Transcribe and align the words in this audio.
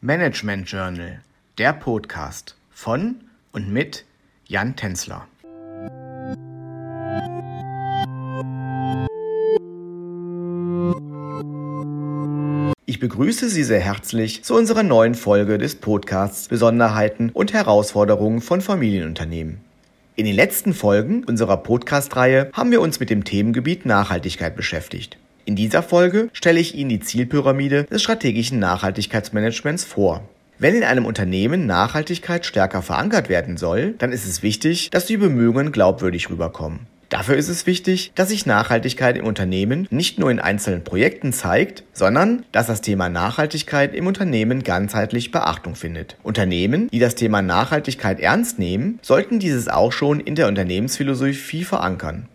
Management 0.00 0.70
Journal, 0.70 1.22
der 1.58 1.72
Podcast 1.72 2.54
von 2.70 3.16
und 3.50 3.72
mit 3.72 4.04
Jan 4.46 4.76
Tenzler. 4.76 5.26
Ich 12.86 13.00
begrüße 13.00 13.48
Sie 13.48 13.64
sehr 13.64 13.80
herzlich 13.80 14.44
zu 14.44 14.54
unserer 14.54 14.84
neuen 14.84 15.16
Folge 15.16 15.58
des 15.58 15.74
Podcasts 15.74 16.46
Besonderheiten 16.46 17.30
und 17.30 17.52
Herausforderungen 17.52 18.40
von 18.40 18.60
Familienunternehmen. 18.60 19.58
In 20.14 20.26
den 20.26 20.36
letzten 20.36 20.74
Folgen 20.74 21.24
unserer 21.24 21.56
Podcast-Reihe 21.56 22.50
haben 22.52 22.70
wir 22.70 22.80
uns 22.80 23.00
mit 23.00 23.10
dem 23.10 23.24
Themengebiet 23.24 23.84
Nachhaltigkeit 23.84 24.54
beschäftigt. 24.54 25.18
In 25.48 25.56
dieser 25.56 25.82
Folge 25.82 26.28
stelle 26.34 26.60
ich 26.60 26.74
Ihnen 26.74 26.90
die 26.90 27.00
Zielpyramide 27.00 27.84
des 27.84 28.02
strategischen 28.02 28.58
Nachhaltigkeitsmanagements 28.58 29.82
vor. 29.82 30.28
Wenn 30.58 30.74
in 30.74 30.84
einem 30.84 31.06
Unternehmen 31.06 31.64
Nachhaltigkeit 31.64 32.44
stärker 32.44 32.82
verankert 32.82 33.30
werden 33.30 33.56
soll, 33.56 33.94
dann 33.96 34.12
ist 34.12 34.26
es 34.26 34.42
wichtig, 34.42 34.90
dass 34.90 35.06
die 35.06 35.16
Bemühungen 35.16 35.72
glaubwürdig 35.72 36.28
rüberkommen. 36.28 36.80
Dafür 37.08 37.36
ist 37.36 37.48
es 37.48 37.64
wichtig, 37.64 38.12
dass 38.14 38.28
sich 38.28 38.44
Nachhaltigkeit 38.44 39.16
im 39.16 39.24
Unternehmen 39.24 39.88
nicht 39.90 40.18
nur 40.18 40.30
in 40.30 40.38
einzelnen 40.38 40.84
Projekten 40.84 41.32
zeigt, 41.32 41.82
sondern 41.94 42.44
dass 42.52 42.66
das 42.66 42.82
Thema 42.82 43.08
Nachhaltigkeit 43.08 43.94
im 43.94 44.06
Unternehmen 44.06 44.62
ganzheitlich 44.62 45.30
Beachtung 45.30 45.76
findet. 45.76 46.18
Unternehmen, 46.22 46.90
die 46.90 46.98
das 46.98 47.14
Thema 47.14 47.40
Nachhaltigkeit 47.40 48.20
ernst 48.20 48.58
nehmen, 48.58 48.98
sollten 49.00 49.38
dieses 49.38 49.68
auch 49.68 49.92
schon 49.92 50.20
in 50.20 50.34
der 50.34 50.46
Unternehmensphilosophie 50.46 51.64
verankern. 51.64 52.28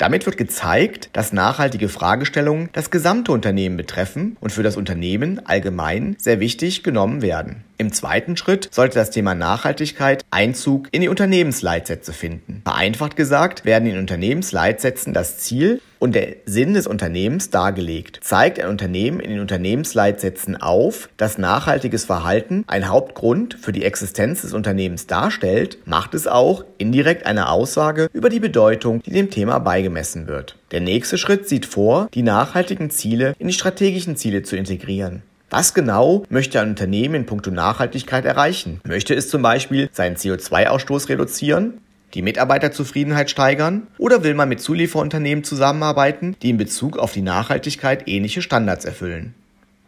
Damit 0.00 0.24
wird 0.24 0.38
gezeigt, 0.38 1.10
dass 1.12 1.34
nachhaltige 1.34 1.90
Fragestellungen 1.90 2.70
das 2.72 2.90
gesamte 2.90 3.32
Unternehmen 3.32 3.76
betreffen 3.76 4.38
und 4.40 4.50
für 4.50 4.62
das 4.62 4.78
Unternehmen 4.78 5.44
allgemein 5.44 6.16
sehr 6.18 6.40
wichtig 6.40 6.82
genommen 6.82 7.20
werden. 7.20 7.64
Im 7.76 7.92
zweiten 7.92 8.38
Schritt 8.38 8.70
sollte 8.72 8.94
das 8.94 9.10
Thema 9.10 9.34
Nachhaltigkeit 9.34 10.24
Einzug 10.30 10.88
in 10.92 11.02
die 11.02 11.10
Unternehmensleitsätze 11.10 12.14
finden. 12.14 12.62
Vereinfacht 12.64 13.14
gesagt 13.14 13.66
werden 13.66 13.90
in 13.90 13.98
Unternehmensleitsätzen 13.98 15.12
das 15.12 15.36
Ziel 15.36 15.82
und 16.00 16.16
der 16.16 16.34
Sinn 16.46 16.74
des 16.74 16.88
Unternehmens 16.88 17.50
dargelegt. 17.50 18.18
Zeigt 18.22 18.58
ein 18.58 18.68
Unternehmen 18.68 19.20
in 19.20 19.30
den 19.30 19.40
Unternehmensleitsätzen 19.40 20.60
auf, 20.60 21.08
dass 21.16 21.38
nachhaltiges 21.38 22.06
Verhalten 22.06 22.64
ein 22.66 22.88
Hauptgrund 22.88 23.56
für 23.60 23.70
die 23.70 23.84
Existenz 23.84 24.42
des 24.42 24.52
Unternehmens 24.52 25.06
darstellt, 25.06 25.78
macht 25.84 26.14
es 26.14 26.26
auch 26.26 26.64
indirekt 26.78 27.26
eine 27.26 27.50
Aussage 27.50 28.08
über 28.12 28.30
die 28.30 28.40
Bedeutung, 28.40 29.02
die 29.02 29.12
dem 29.12 29.30
Thema 29.30 29.60
beigemessen 29.60 30.26
wird. 30.26 30.56
Der 30.72 30.80
nächste 30.80 31.18
Schritt 31.18 31.48
sieht 31.48 31.66
vor, 31.66 32.08
die 32.14 32.22
nachhaltigen 32.22 32.90
Ziele 32.90 33.34
in 33.38 33.46
die 33.46 33.54
strategischen 33.54 34.16
Ziele 34.16 34.42
zu 34.42 34.56
integrieren. 34.56 35.22
Was 35.50 35.74
genau 35.74 36.24
möchte 36.28 36.60
ein 36.60 36.70
Unternehmen 36.70 37.16
in 37.16 37.26
puncto 37.26 37.50
Nachhaltigkeit 37.50 38.24
erreichen? 38.24 38.80
Möchte 38.86 39.14
es 39.14 39.28
zum 39.28 39.42
Beispiel 39.42 39.90
seinen 39.92 40.14
CO2-Ausstoß 40.14 41.08
reduzieren? 41.08 41.80
Die 42.14 42.22
Mitarbeiterzufriedenheit 42.22 43.30
steigern? 43.30 43.86
Oder 43.96 44.24
will 44.24 44.34
man 44.34 44.48
mit 44.48 44.60
Zulieferunternehmen 44.60 45.44
zusammenarbeiten, 45.44 46.36
die 46.42 46.50
in 46.50 46.56
Bezug 46.56 46.98
auf 46.98 47.12
die 47.12 47.22
Nachhaltigkeit 47.22 48.08
ähnliche 48.08 48.42
Standards 48.42 48.84
erfüllen? 48.84 49.34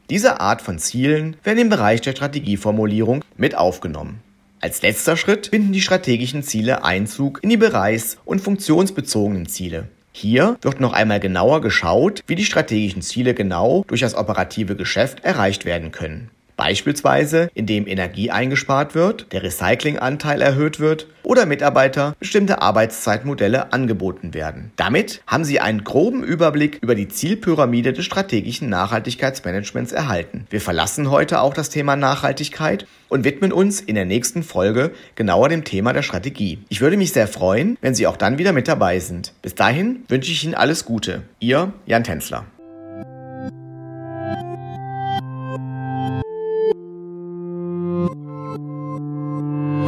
Diese 0.09 0.41
Art 0.41 0.63
von 0.63 0.79
Zielen 0.79 1.37
werden 1.43 1.59
im 1.59 1.69
Bereich 1.69 2.01
der 2.01 2.13
Strategieformulierung 2.13 3.25
mit 3.37 3.57
aufgenommen. 3.57 4.21
Als 4.61 4.83
letzter 4.83 5.17
Schritt 5.17 5.49
finden 5.49 5.73
die 5.73 5.81
strategischen 5.81 6.45
Ziele 6.45 6.85
Einzug 6.85 7.41
in 7.43 7.49
die 7.49 7.57
bereichs- 7.57 8.19
und 8.25 8.41
funktionsbezogenen 8.41 9.47
Ziele. 9.47 9.89
Hier 10.13 10.57
wird 10.61 10.79
noch 10.79 10.93
einmal 10.93 11.19
genauer 11.19 11.63
geschaut, 11.63 12.23
wie 12.27 12.37
die 12.37 12.45
strategischen 12.45 13.03
Ziele 13.03 13.35
genau 13.35 13.85
durch 13.89 14.03
das 14.03 14.15
operative 14.15 14.77
Geschäft 14.77 15.25
erreicht 15.25 15.65
werden 15.65 15.91
können. 15.91 16.31
Beispielsweise, 16.63 17.51
indem 17.55 17.89
Energie 17.89 18.31
eingespart 18.31 18.95
wird, 18.95 19.33
der 19.33 19.43
Recyclinganteil 19.43 20.41
erhöht 20.41 20.79
wird 20.79 21.09
oder 21.25 21.45
Mitarbeiter 21.45 22.15
bestimmte 22.21 22.63
Arbeitszeitmodelle 22.63 23.73
angeboten 23.73 24.33
werden. 24.33 24.71
Damit 24.77 25.23
haben 25.27 25.45
Sie 25.45 25.59
einen 25.59 25.83
groben 25.83 26.23
Überblick 26.23 26.79
über 26.81 26.95
die 26.95 27.09
Zielpyramide 27.09 27.93
des 27.93 28.05
strategischen 28.05 28.69
Nachhaltigkeitsmanagements 28.69 29.91
erhalten. 29.91 30.47
Wir 30.51 30.61
verlassen 30.61 31.11
heute 31.11 31.41
auch 31.41 31.53
das 31.53 31.69
Thema 31.69 31.97
Nachhaltigkeit 31.97 32.87
und 33.09 33.25
widmen 33.25 33.51
uns 33.51 33.81
in 33.81 33.97
der 33.97 34.05
nächsten 34.05 34.45
Folge 34.45 34.93
genauer 35.17 35.49
dem 35.49 35.65
Thema 35.65 35.93
der 35.93 36.03
Strategie. 36.03 36.61
Ich 36.69 36.81
würde 36.81 36.97
mich 36.97 37.13
sehr 37.13 37.27
freuen, 37.27 37.77
wenn 37.81 37.97
Sie 37.97 38.07
auch 38.07 38.17
dann 38.17 38.39
wieder 38.39 38.53
mit 38.53 38.69
dabei 38.69 39.01
sind. 39.01 39.33
Bis 39.43 39.57
dahin 39.57 40.05
wünsche 40.07 40.31
ich 40.31 40.45
Ihnen 40.45 40.55
alles 40.55 40.85
Gute. 40.85 41.23
Ihr 41.41 41.73
Jan 41.87 42.05
Tänzler. 42.05 42.47